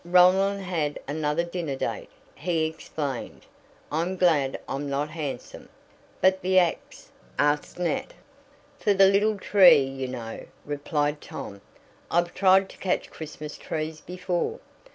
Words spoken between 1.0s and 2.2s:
another dinner date,"